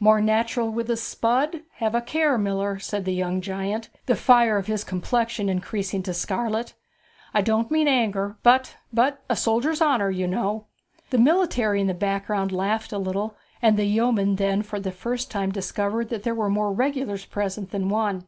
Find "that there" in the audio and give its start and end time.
16.08-16.34